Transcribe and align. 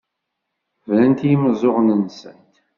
Brant 0.87 1.19
i 1.25 1.27
yimeẓẓuɣen-nsent. 1.29 2.53